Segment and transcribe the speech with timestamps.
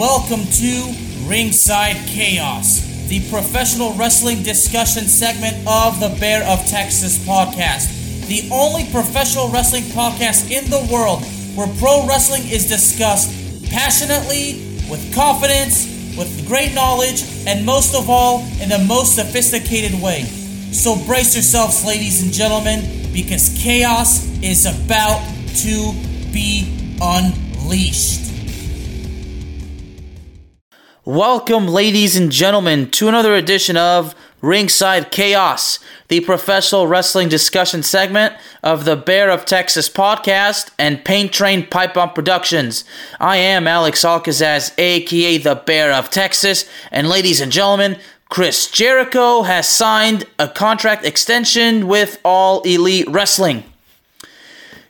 [0.00, 0.94] Welcome to
[1.28, 8.26] Ringside Chaos, the professional wrestling discussion segment of the Bear of Texas podcast.
[8.26, 11.22] The only professional wrestling podcast in the world
[11.54, 13.28] where pro wrestling is discussed
[13.70, 15.84] passionately, with confidence,
[16.16, 20.22] with great knowledge, and most of all, in the most sophisticated way.
[20.72, 25.20] So brace yourselves, ladies and gentlemen, because chaos is about
[25.56, 25.92] to
[26.32, 28.29] be unleashed.
[31.10, 38.36] Welcome, ladies and gentlemen, to another edition of Ringside Chaos, the professional wrestling discussion segment
[38.62, 42.84] of the Bear of Texas podcast and Paint Train Pipe Bomb Productions.
[43.18, 49.42] I am Alex Alcazaz, aka the Bear of Texas, and ladies and gentlemen, Chris Jericho
[49.42, 53.64] has signed a contract extension with All Elite Wrestling.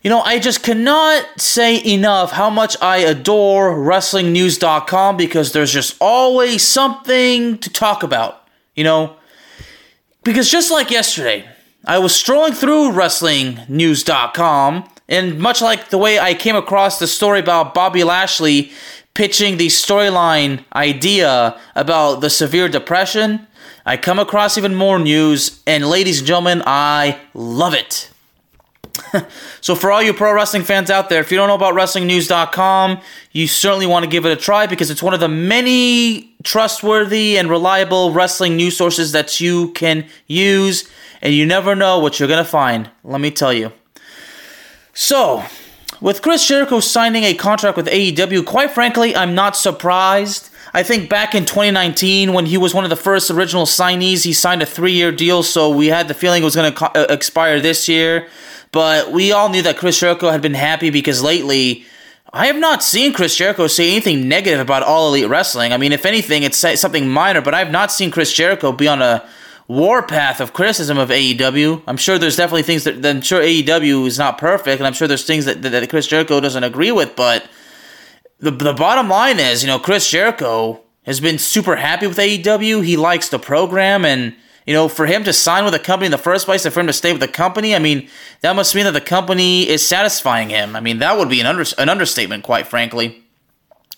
[0.03, 5.97] You know, I just cannot say enough how much I adore WrestlingNews.com because there's just
[6.01, 8.49] always something to talk about.
[8.75, 9.17] You know,
[10.25, 11.47] because just like yesterday,
[11.85, 17.41] I was strolling through WrestlingNews.com, and much like the way I came across the story
[17.41, 18.73] about Bobby Lashley
[19.13, 23.47] pitching the storyline idea about the severe depression,
[23.85, 28.10] I come across even more news, and ladies and gentlemen, I love it.
[29.61, 33.01] so for all you pro wrestling fans out there, if you don't know about WrestlingNews.com,
[33.33, 37.39] you certainly want to give it a try because it's one of the many trustworthy
[37.39, 40.89] and reliable wrestling news sources that you can use,
[41.23, 42.91] and you never know what you're gonna find.
[43.05, 43.73] Let me tell you.
[44.93, 45.45] So,
[46.01, 50.51] with Chris Jericho signing a contract with AEW, quite frankly, I'm not surprised.
[50.73, 54.33] I think back in 2019, when he was one of the first original signees, he
[54.33, 57.01] signed a three year deal, so we had the feeling it was going to co-
[57.01, 58.29] uh, expire this year.
[58.73, 61.85] But we all knew that Chris Jericho had been happy because lately,
[62.33, 65.73] I have not seen Chris Jericho say anything negative about All Elite Wrestling.
[65.73, 68.87] I mean, if anything, it's something minor, but I have not seen Chris Jericho be
[68.87, 69.29] on a
[69.67, 71.83] warpath of criticism of AEW.
[71.87, 75.09] I'm sure there's definitely things that, I'm sure AEW is not perfect, and I'm sure
[75.09, 77.49] there's things that, that, that Chris Jericho doesn't agree with, but
[78.41, 82.85] the, the bottom line is, you know, Chris Jericho has been super happy with AEW.
[82.85, 84.35] He likes the program, and
[84.71, 86.79] you know, for him to sign with a company in the first place and for
[86.79, 88.09] him to stay with the company, I mean,
[88.43, 90.77] that must mean that the company is satisfying him.
[90.77, 93.21] I mean, that would be an, under, an understatement, quite frankly.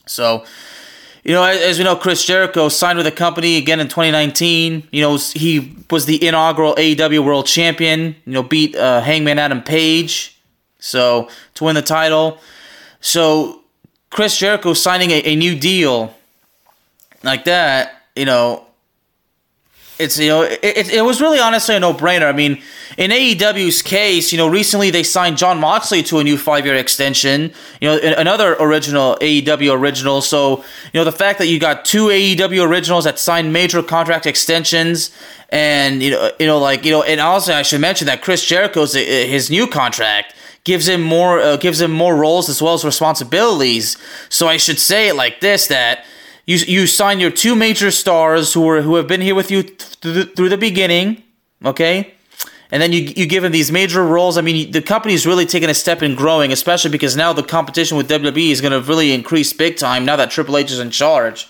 [0.07, 0.47] So,
[1.25, 4.89] you know, as we know, Chris Jericho signed with the company again in 2019.
[4.91, 8.17] You know, he was the inaugural AEW World Champion.
[8.25, 10.41] You know, beat uh, Hangman Adam Page,
[10.79, 12.41] so to win the title.
[13.03, 13.61] So,
[14.09, 16.15] Chris Jericho signing a, a new deal
[17.23, 18.65] like that, you know,
[19.99, 22.29] it's you know it, it, was really honestly a no-brainer.
[22.29, 22.63] I mean
[22.99, 27.53] in aew's case you know recently they signed Jon moxley to a new five-year extension
[27.81, 30.21] you know another original aew original.
[30.21, 30.59] So
[30.93, 35.11] you know the fact that you got two aew originals that signed major contract extensions
[35.51, 38.43] and you know you know like you know and also i should mention that chris
[38.43, 42.75] jericho's uh, his new contract gives him more uh, gives him more roles as well
[42.75, 43.97] as responsibilities.
[44.29, 46.05] So i should say it like this that
[46.47, 49.63] you you sign your two major stars who are who have been here with you
[49.63, 51.23] through the, through the beginning,
[51.65, 52.15] okay?
[52.71, 54.39] And then you you give them these major roles.
[54.39, 57.97] I mean, the company's really taken a step in growing, especially because now the competition
[57.97, 60.91] with WWE is going to really increase big time now that Triple H is in
[60.91, 61.47] charge.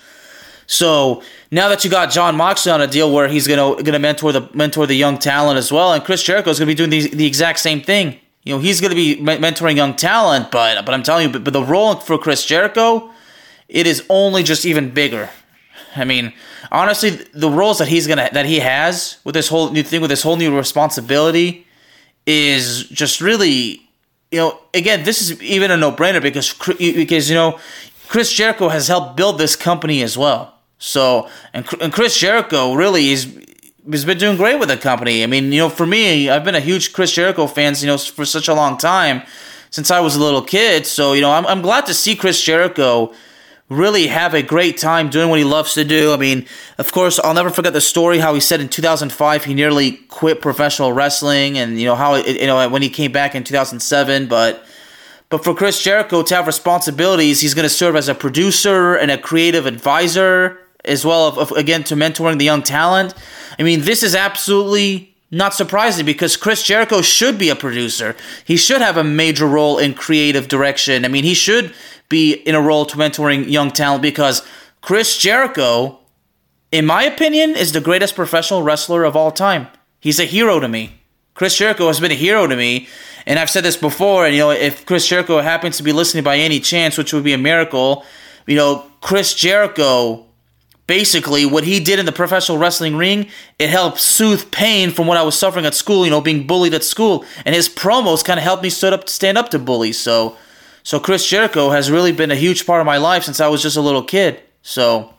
[0.66, 4.32] So now that you got Jon Moxley on a deal where he's gonna gonna mentor
[4.32, 7.08] the mentor the young talent as well, and Chris Jericho is gonna be doing the,
[7.08, 8.18] the exact same thing.
[8.44, 11.52] You know, he's gonna be mentoring young talent, but but I'm telling you, but, but
[11.52, 13.10] the role for Chris Jericho
[13.72, 15.30] it is only just even bigger.
[15.96, 16.32] I mean,
[16.70, 20.10] honestly, the roles that he's gonna that he has with this whole new thing with
[20.10, 21.66] this whole new responsibility
[22.26, 23.82] is just really,
[24.30, 27.58] you know, again, this is even a no brainer because because you know,
[28.08, 30.54] Chris Jericho has helped build this company as well.
[30.78, 33.38] So and and Chris Jericho really is
[33.90, 35.22] has been doing great with the company.
[35.22, 37.98] I mean, you know, for me, I've been a huge Chris Jericho fan, you know,
[37.98, 39.22] for such a long time
[39.70, 40.86] since I was a little kid.
[40.86, 43.12] So you know, I'm I'm glad to see Chris Jericho
[43.72, 46.12] really have a great time doing what he loves to do.
[46.12, 46.46] I mean,
[46.78, 50.40] of course, I'll never forget the story how he said in 2005 he nearly quit
[50.40, 54.28] professional wrestling, and you know how it, you know when he came back in 2007.
[54.28, 54.64] But
[55.28, 59.10] but for Chris Jericho to have responsibilities, he's going to serve as a producer and
[59.10, 63.14] a creative advisor, as well of, of again to mentoring the young talent.
[63.58, 68.14] I mean, this is absolutely not surprising because Chris Jericho should be a producer.
[68.44, 71.06] He should have a major role in creative direction.
[71.06, 71.74] I mean, he should
[72.12, 74.46] be in a role to mentoring young talent because
[74.82, 75.98] Chris Jericho,
[76.70, 79.66] in my opinion, is the greatest professional wrestler of all time.
[79.98, 81.00] He's a hero to me.
[81.34, 82.86] Chris Jericho has been a hero to me,
[83.26, 84.26] and I've said this before.
[84.26, 87.24] And you know, if Chris Jericho happens to be listening by any chance, which would
[87.24, 88.04] be a miracle,
[88.46, 90.26] you know, Chris Jericho
[90.86, 93.28] basically what he did in the professional wrestling ring
[93.58, 96.74] it helped soothe pain from what i was suffering at school you know being bullied
[96.74, 99.96] at school and his promos kind of helped me stood up stand up to bullies
[99.96, 100.36] so
[100.82, 103.62] so chris jericho has really been a huge part of my life since i was
[103.62, 105.12] just a little kid so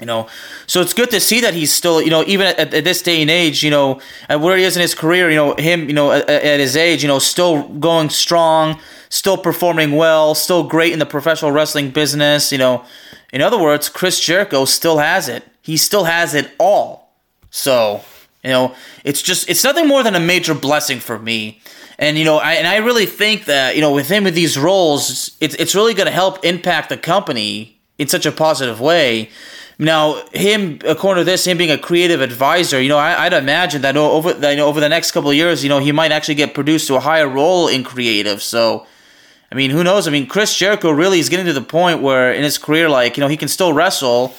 [0.00, 0.28] you know
[0.66, 3.20] so it's good to see that he's still you know even at, at this day
[3.22, 5.94] and age you know at where he is in his career you know him you
[5.94, 8.78] know at, at his age you know still going strong
[9.08, 12.84] still performing well still great in the professional wrestling business you know
[13.32, 15.44] in other words, Chris Jericho still has it.
[15.62, 17.10] He still has it all.
[17.50, 18.02] So,
[18.42, 18.74] you know,
[19.04, 21.60] it's just it's nothing more than a major blessing for me.
[21.98, 24.58] And you know, I and I really think that you know, with him with these
[24.58, 29.30] roles, it's it's really going to help impact the company in such a positive way.
[29.78, 33.82] Now, him according to this, him being a creative advisor, you know, I, would imagine
[33.82, 36.12] that over that, you know, over the next couple of years, you know, he might
[36.12, 38.42] actually get produced to a higher role in creative.
[38.42, 38.86] So,
[39.52, 40.08] I mean, who knows?
[40.08, 43.16] I mean, Chris Jericho really is getting to the point where in his career, like,
[43.16, 44.34] you know, he can still wrestle,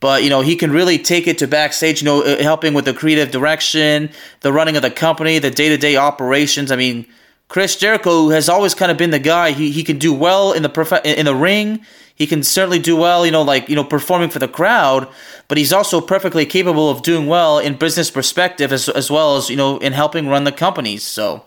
[0.00, 2.84] but, you know, he can really take it to backstage, you know, uh, helping with
[2.84, 4.10] the creative direction,
[4.40, 6.70] the running of the company, the day to day operations.
[6.70, 7.06] I mean,
[7.48, 9.52] Chris Jericho has always kind of been the guy.
[9.52, 11.84] He, he can do well in the prof- in the ring.
[12.14, 15.06] He can certainly do well, you know, like, you know, performing for the crowd,
[15.48, 19.50] but he's also perfectly capable of doing well in business perspective as, as well as,
[19.50, 21.02] you know, in helping run the companies.
[21.02, 21.44] So,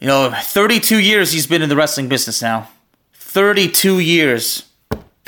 [0.00, 2.70] you know, 32 years he's been in the wrestling business now.
[3.12, 4.64] 32 years.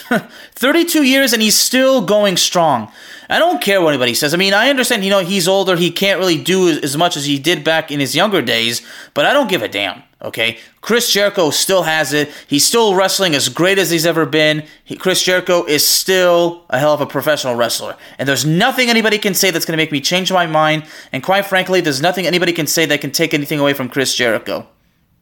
[0.55, 2.91] 32 years and he's still going strong.
[3.29, 4.35] I don't care what anybody says.
[4.35, 5.77] I mean, I understand, you know, he's older.
[5.77, 8.83] He can't really do as much as he did back in his younger days,
[9.15, 10.59] but I don't give a damn, okay?
[10.83, 12.31] Chris Jericho still has it.
[12.47, 14.65] He's still wrestling as great as he's ever been.
[14.85, 17.97] He, Chris Jericho is still a hell of a professional wrestler.
[18.19, 20.85] And there's nothing anybody can say that's going to make me change my mind.
[21.11, 24.15] And quite frankly, there's nothing anybody can say that can take anything away from Chris
[24.15, 24.69] Jericho.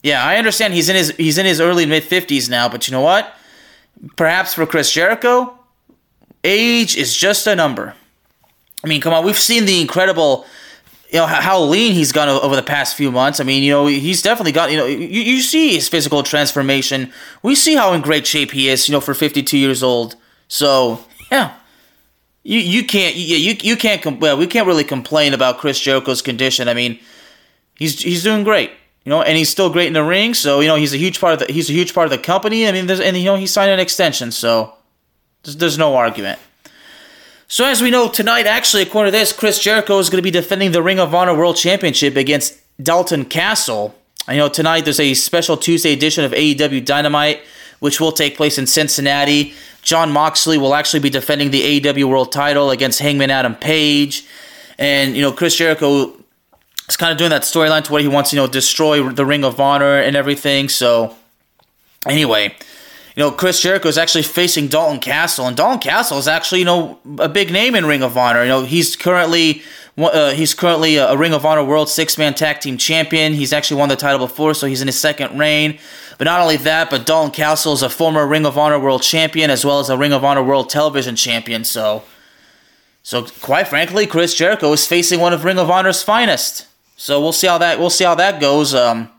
[0.02, 2.92] Yeah, I understand he's in his he's in his early mid 50s now, but you
[2.92, 3.32] know what?
[4.16, 5.58] Perhaps for Chris Jericho,
[6.44, 7.94] age is just a number.
[8.84, 10.44] I mean, come on, we've seen the incredible
[11.12, 13.38] you know how lean he's gone over the past few months.
[13.38, 17.12] I mean, you know, he's definitely got you know you, you see his physical transformation.
[17.42, 20.16] We see how in great shape he is, you know, for 52 years old.
[20.48, 21.54] So, yeah.
[22.44, 26.22] You you can't you you, you can't well, we can't really complain about Chris Jericho's
[26.22, 26.66] condition.
[26.66, 26.98] I mean,
[27.76, 28.72] he's he's doing great
[29.04, 30.34] you know, and he's still great in the ring.
[30.34, 32.18] So you know, he's a huge part of the he's a huge part of the
[32.18, 32.68] company.
[32.68, 34.74] I mean, there's and you know he signed an extension, so
[35.42, 36.38] there's, there's no argument.
[37.48, 40.30] So as we know tonight, actually, according to this, Chris Jericho is going to be
[40.30, 43.94] defending the Ring of Honor World Championship against Dalton Castle.
[44.26, 47.42] I know tonight there's a special Tuesday edition of AEW Dynamite,
[47.80, 49.52] which will take place in Cincinnati.
[49.82, 54.24] Jon Moxley will actually be defending the AEW World Title against Hangman Adam Page.
[54.78, 56.14] And, you know, Chris Jericho
[56.86, 59.44] He's kind of doing that storyline to where he wants, you know, destroy the Ring
[59.44, 60.68] of Honor and everything.
[60.68, 61.16] So,
[62.06, 62.54] anyway,
[63.16, 66.64] you know, Chris Jericho is actually facing Dalton Castle, and Dalton Castle is actually, you
[66.64, 68.42] know, a big name in Ring of Honor.
[68.42, 69.62] You know, he's currently
[69.98, 73.34] uh, he's currently a Ring of Honor World Six Man Tag Team Champion.
[73.34, 75.78] He's actually won the title before, so he's in his second reign.
[76.16, 79.50] But not only that, but Dalton Castle is a former Ring of Honor World Champion
[79.50, 81.64] as well as a Ring of Honor World Television Champion.
[81.64, 82.04] So,
[83.02, 86.66] so quite frankly, Chris Jericho is facing one of Ring of Honor's finest.
[87.02, 88.76] So we'll see how that we'll see how that goes.
[88.76, 89.10] Um,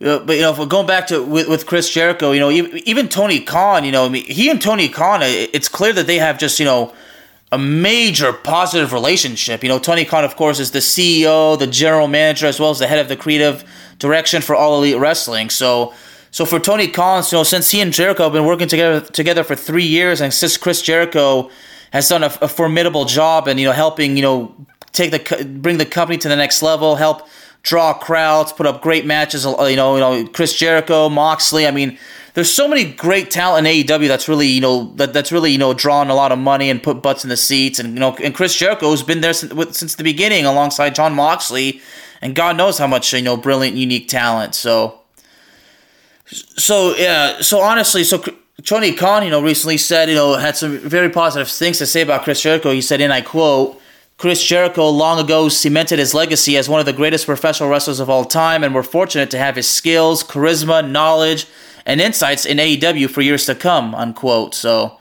[0.00, 3.08] but you know, if we're going back to with, with Chris Jericho, you know, even,
[3.08, 6.64] Tony Khan, you know, he and Tony Khan, it's clear that they have just you
[6.64, 6.92] know
[7.52, 9.62] a major positive relationship.
[9.62, 12.80] You know, Tony Khan, of course, is the CEO, the general manager, as well as
[12.80, 13.62] the head of the creative
[14.00, 15.48] direction for All Elite Wrestling.
[15.48, 15.94] So.
[16.34, 19.44] So for Tony Khan, you know, since he and Jericho have been working together together
[19.44, 21.50] for three years, and since Chris Jericho
[21.92, 24.56] has done a, a formidable job and you know helping you know
[24.92, 27.28] take the bring the company to the next level, help
[27.62, 29.46] draw crowds, put up great matches.
[29.46, 31.66] Uh, you know, you know Chris Jericho, Moxley.
[31.66, 31.98] I mean,
[32.34, 35.58] there's so many great talent in AEW that's really you know that, that's really you
[35.58, 37.78] know drawing a lot of money and put butts in the seats.
[37.78, 41.80] And you know, and Chris Jericho's been there since, since the beginning alongside Jon Moxley,
[42.20, 44.54] and God knows how much you know brilliant, unique talent.
[44.54, 44.98] So.
[46.56, 48.24] So yeah, so honestly, so
[48.64, 52.00] Tony Khan, you know, recently said, you know, had some very positive things to say
[52.00, 52.70] about Chris Jericho.
[52.70, 53.81] He said, and I quote,
[54.18, 58.08] Chris Jericho long ago cemented his legacy as one of the greatest professional wrestlers of
[58.08, 61.46] all time, and we're fortunate to have his skills, charisma, knowledge,
[61.84, 63.94] and insights in AEW for years to come.
[63.94, 64.54] Unquote.
[64.54, 64.98] So,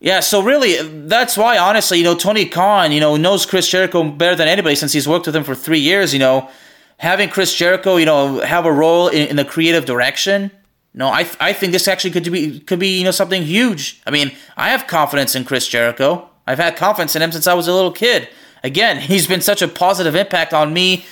[0.00, 0.20] yeah.
[0.20, 0.76] So really,
[1.06, 4.74] that's why, honestly, you know, Tony Khan, you know, knows Chris Jericho better than anybody
[4.74, 6.12] since he's worked with him for three years.
[6.12, 6.50] You know,
[6.98, 10.50] having Chris Jericho, you know, have a role in, in the creative direction.
[10.92, 14.00] No, I, th- I think this actually could be could be you know something huge.
[14.06, 16.30] I mean, I have confidence in Chris Jericho.
[16.46, 18.28] I've had confidence in him since I was a little kid.
[18.62, 21.04] Again, he's been such a positive impact on me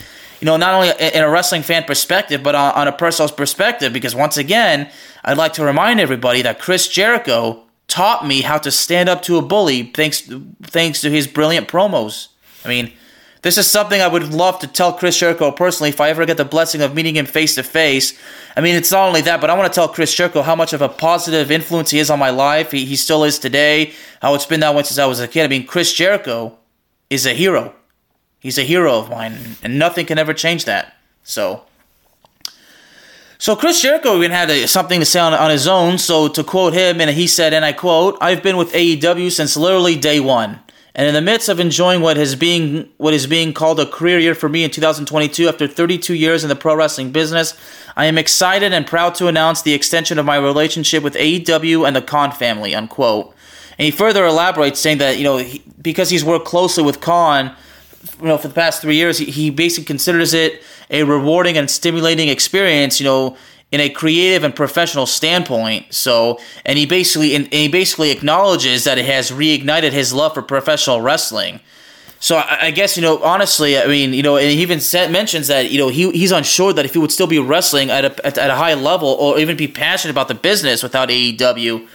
[0.43, 3.93] you know, not only in a wrestling fan perspective, but on, a personal perspective.
[3.93, 4.91] Because once again,
[5.23, 9.39] I'd like to remind everybody that Chris Jericho taught me how to stand up to
[9.39, 10.29] a bully thanks
[10.65, 12.27] thanks to his brilliant promos.
[12.65, 12.93] I mean,
[13.43, 16.37] this is something I would love to tell Chris Jericho personally if I ever get
[16.37, 18.17] the blessing of meeting him face to face.
[18.57, 20.73] I mean, it's not only that, but I want to tell Chris Jericho how much
[20.73, 22.71] of a positive influence he is on my life.
[22.71, 23.95] He, he still is today.
[24.21, 25.45] How it's been that way since I was a kid.
[25.45, 26.57] I mean, Chris Jericho
[27.11, 27.75] is a hero.
[28.39, 30.97] He's a hero of mine, and nothing can ever change that.
[31.25, 31.63] So,
[33.39, 35.99] so Chris Jericho even had a, something to say on, on his own.
[35.99, 39.57] So to quote him, and he said, and I quote, "I've been with AEW since
[39.57, 40.61] literally day one."
[40.95, 44.19] And in the midst of enjoying what is being what is being called a career
[44.19, 47.55] year for me in 2022, after 32 years in the pro wrestling business,
[47.97, 51.97] I am excited and proud to announce the extension of my relationship with AEW and
[51.97, 52.75] the Khan family.
[52.75, 53.35] Unquote.
[53.79, 57.57] And he further elaborates, saying that you know he, because he's worked closely with Khan,
[58.21, 61.71] you know, for the past three years, he, he basically considers it a rewarding and
[61.71, 63.01] stimulating experience.
[63.01, 63.37] You know,
[63.73, 65.93] in a creative and professional standpoint.
[65.93, 70.43] So, and he basically and he basically acknowledges that it has reignited his love for
[70.43, 71.61] professional wrestling.
[72.21, 75.49] So I, guess you know honestly, I mean you know, and he even said, mentions
[75.49, 78.27] that you know he he's unsure that if he would still be wrestling at a
[78.27, 81.89] at, at a high level or even be passionate about the business without AEW.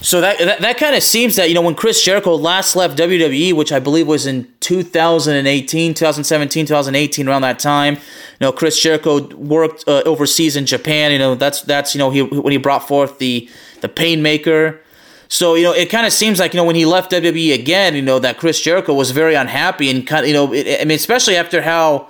[0.00, 2.96] So that that, that kind of seems that you know when Chris Jericho last left
[2.96, 7.94] WWE, which I believe was in 2018, 2017, 2018, around that time.
[7.94, 8.00] You
[8.40, 11.10] know, Chris Jericho worked uh, overseas in Japan.
[11.10, 13.48] You know, that's that's you know he when he brought forth the
[13.80, 14.78] the Painmaker.
[15.26, 17.96] So you know, it kind of seems like you know when he left WWE again,
[17.96, 20.84] you know that Chris Jericho was very unhappy and kind of you know, it, I
[20.84, 22.08] mean, especially after how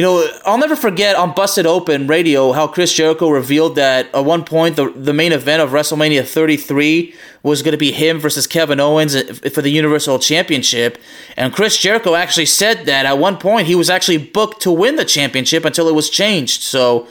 [0.00, 4.24] you know, I'll never forget on Busted Open Radio how Chris Jericho revealed that at
[4.24, 8.46] one point the, the main event of WrestleMania 33 was going to be him versus
[8.46, 10.96] Kevin Owens uh, for the Universal Championship.
[11.36, 14.96] And Chris Jericho actually said that at one point he was actually booked to win
[14.96, 16.62] the championship until it was changed.
[16.62, 17.06] So,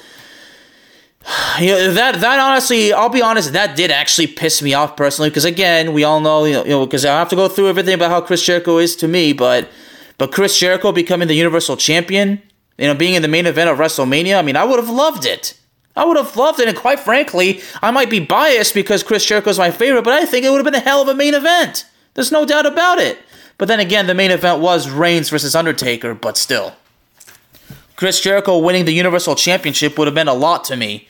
[1.60, 5.30] you know, that that honestly, I'll be honest, that did actually piss me off personally
[5.30, 8.10] because again, we all know, you know, because I have to go through everything about
[8.10, 9.70] how Chris Jericho is to me, but
[10.18, 12.42] but Chris Jericho becoming the Universal Champion
[12.80, 15.26] you know, being in the main event of WrestleMania, I mean, I would have loved
[15.26, 15.54] it.
[15.96, 19.50] I would have loved it, and quite frankly, I might be biased because Chris Jericho
[19.50, 21.34] is my favorite, but I think it would have been a hell of a main
[21.34, 21.86] event.
[22.14, 23.20] There's no doubt about it.
[23.58, 26.74] But then again, the main event was Reigns versus Undertaker, but still.
[27.98, 31.10] Chris Jericho winning the Universal Championship would have meant a lot to me.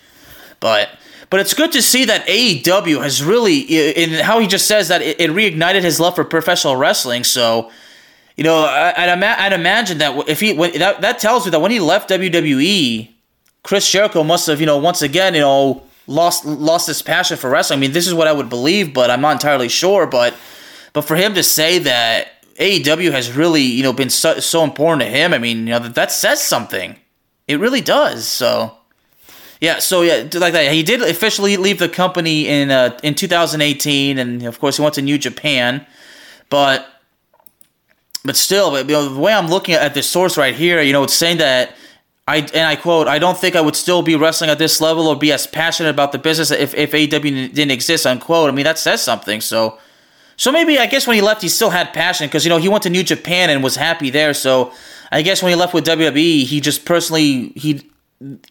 [0.59, 0.89] But
[1.29, 5.03] but it's good to see that AEW has really, in how he just says that
[5.03, 7.23] it, it reignited his love for professional wrestling.
[7.23, 7.69] So
[8.39, 11.71] you know, I'd, I'd imagine that if he when, that that tells me that when
[11.71, 13.09] he left WWE,
[13.63, 17.49] Chris Jericho must have you know once again you know lost lost his passion for
[17.49, 17.79] wrestling.
[17.79, 20.07] I mean, this is what I would believe, but I'm not entirely sure.
[20.07, 20.37] But
[20.93, 25.01] but for him to say that AEW has really you know been so, so important
[25.01, 26.95] to him, I mean, you know that, that says something.
[27.45, 28.25] It really does.
[28.25, 28.73] So.
[29.59, 30.71] Yeah, so yeah, like that.
[30.71, 34.95] He did officially leave the company in uh, in 2018, and of course he went
[34.95, 35.85] to New Japan.
[36.49, 36.87] But
[38.29, 41.01] but still, you know, the way I'm looking at this source right here, you know,
[41.01, 41.73] it's saying that
[42.27, 45.07] I and I quote, I don't think I would still be wrestling at this level
[45.07, 48.05] or be as passionate about the business if if AEW didn't exist.
[48.05, 48.51] Unquote.
[48.51, 49.41] I mean, that says something.
[49.41, 49.79] So,
[50.37, 52.69] so maybe I guess when he left, he still had passion because you know he
[52.69, 54.35] went to New Japan and was happy there.
[54.35, 54.73] So
[55.11, 57.89] I guess when he left with WWE, he just personally he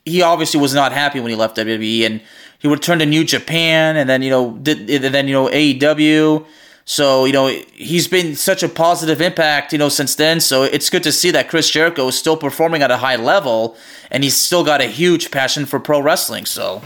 [0.05, 2.21] he obviously was not happy when he left WWE and
[2.59, 6.45] he returned to New Japan and then you know did and then you know AEW
[6.91, 10.41] so, you know, he's been such a positive impact, you know, since then.
[10.41, 13.77] So it's good to see that Chris Jericho is still performing at a high level
[14.11, 16.47] and he's still got a huge passion for pro wrestling.
[16.47, 16.81] So,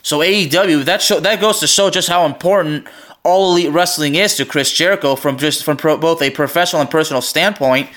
[0.00, 2.86] so AEW, that show, that goes to show just how important
[3.24, 6.88] all elite wrestling is to Chris Jericho from just from pro, both a professional and
[6.88, 7.90] personal standpoint.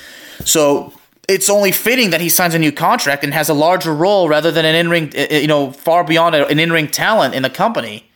[0.43, 0.93] So,
[1.27, 4.51] it's only fitting that he signs a new contract and has a larger role rather
[4.51, 8.10] than an in-ring, eh, eh, you know, far beyond an in-ring talent in the company.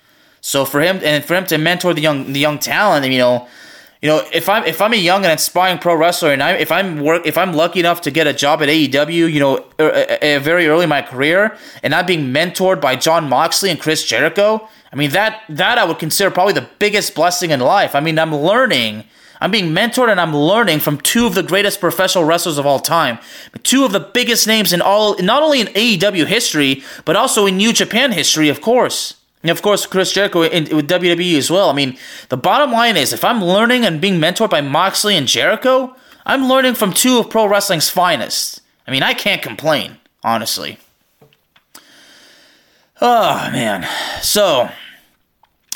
[0.45, 3.47] So for him and for him to mentor the young the young talent, you know,
[3.99, 6.71] you know, if I'm if I'm a young and aspiring pro wrestler, and I if
[6.71, 10.05] I'm work if I'm lucky enough to get a job at AEW, you know, er,
[10.21, 14.05] a very early in my career, and I'm being mentored by Jon Moxley and Chris
[14.05, 17.95] Jericho, I mean that that I would consider probably the biggest blessing in life.
[17.95, 19.05] I mean, I'm learning.
[19.41, 22.79] I'm being mentored and I'm learning from two of the greatest professional wrestlers of all
[22.79, 23.17] time.
[23.63, 27.57] Two of the biggest names in all, not only in AEW history, but also in
[27.57, 29.15] New Japan history, of course.
[29.45, 31.69] And of course, Chris Jericho in, with WWE as well.
[31.69, 31.99] I mean,
[32.29, 36.49] the bottom line is if I'm learning and being mentored by Moxley and Jericho, I'm
[36.49, 38.61] learning from two of pro wrestling's finest.
[38.87, 40.79] I mean, I can't complain, honestly.
[42.99, 43.87] Oh, man.
[44.23, 44.67] So,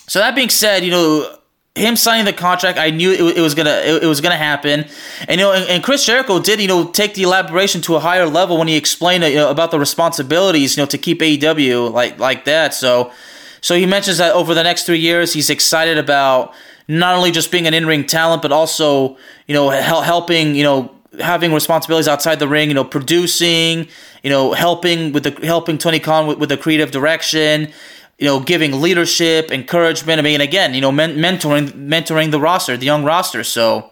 [0.08, 1.38] so that being said, you know,
[1.76, 4.86] him signing the contract, I knew it, it was gonna it, it, was gonna happen,
[5.28, 8.00] and you know, and, and, Chris Jericho did you know take the elaboration to a
[8.00, 11.94] higher level when he explained you know, about the responsibilities you know to keep AEW
[11.94, 12.74] like like that.
[12.74, 13.12] So,
[13.62, 16.54] so he mentions that over the next three years, he's excited about
[16.88, 20.96] not only just being an in ring talent, but also you know helping you know
[21.20, 23.88] having responsibilities outside the ring, you know, producing,
[24.24, 27.72] you know, helping with the helping Tony Khan with, with the creative direction,
[28.18, 30.20] you know, giving leadership, encouragement.
[30.20, 33.44] I mean, again, you know, men- mentoring mentoring the roster, the young roster.
[33.44, 33.92] So,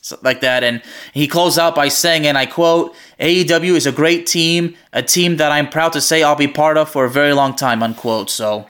[0.00, 0.82] so like that, and
[1.14, 5.36] he closed out by saying, and I quote, "AEW is a great team, a team
[5.36, 8.30] that I'm proud to say I'll be part of for a very long time." Unquote.
[8.30, 8.68] So.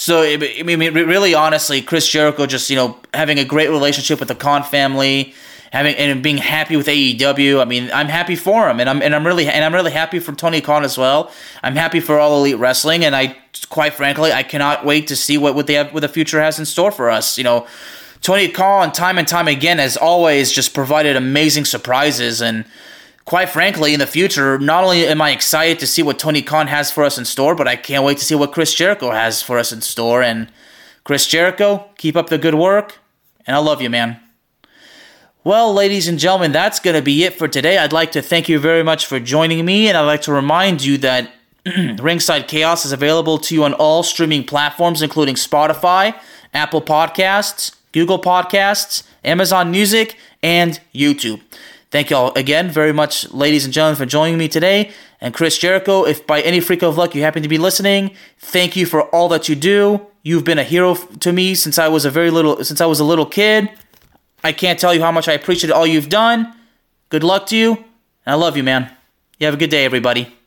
[0.00, 4.28] So I mean, really, honestly, Chris Jericho just you know having a great relationship with
[4.28, 5.34] the Khan family,
[5.72, 7.60] having and being happy with AEW.
[7.60, 10.18] I mean, I'm happy for him, and I'm and I'm really and I'm really happy
[10.18, 11.30] for Tony Khan as well.
[11.62, 13.36] I'm happy for all Elite Wrestling, and I
[13.68, 16.58] quite frankly, I cannot wait to see what what they have, what the future has
[16.58, 17.36] in store for us.
[17.36, 17.66] You know,
[18.22, 22.64] Tony Khan, time and time again, has always just provided amazing surprises and.
[23.30, 26.66] Quite frankly, in the future, not only am I excited to see what Tony Khan
[26.66, 29.40] has for us in store, but I can't wait to see what Chris Jericho has
[29.40, 30.20] for us in store.
[30.20, 30.50] And
[31.04, 32.98] Chris Jericho, keep up the good work,
[33.46, 34.18] and I love you, man.
[35.44, 37.78] Well, ladies and gentlemen, that's going to be it for today.
[37.78, 40.82] I'd like to thank you very much for joining me, and I'd like to remind
[40.82, 41.30] you that
[42.00, 46.18] Ringside Chaos is available to you on all streaming platforms, including Spotify,
[46.52, 51.40] Apple Podcasts, Google Podcasts, Amazon Music, and YouTube.
[51.90, 54.92] Thank you all again very much, ladies and gentlemen, for joining me today.
[55.20, 58.76] And Chris Jericho, if by any freak of luck you happen to be listening, thank
[58.76, 60.06] you for all that you do.
[60.22, 63.00] You've been a hero to me since I was a very little since I was
[63.00, 63.70] a little kid.
[64.44, 66.54] I can't tell you how much I appreciate all you've done.
[67.08, 67.72] Good luck to you.
[67.72, 67.84] And
[68.26, 68.90] I love you, man.
[69.38, 70.39] You have a good day, everybody.